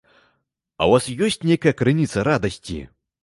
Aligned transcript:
У 0.85 0.87
вас 0.93 1.09
ёсць 1.27 1.45
нейкая 1.51 1.73
крыніца 1.83 2.23
радасці? 2.31 2.81